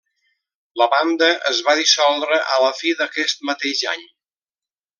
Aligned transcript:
La 0.81 0.87
banda 0.93 1.27
es 1.49 1.59
va 1.67 1.75
dissoldre 1.81 2.39
a 2.55 2.57
la 2.65 2.73
fi 2.81 2.95
d'aquest 3.03 3.47
mateix 3.51 3.85
any. 3.95 4.05